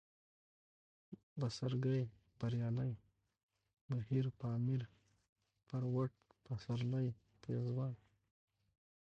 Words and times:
بڅرکى، 1.39 1.97
بريالی، 2.39 2.91
بهير، 3.91 4.25
پامير، 4.39 4.81
پروټ، 5.67 6.11
پسرلی، 6.45 7.07
پېزوان 7.41 7.93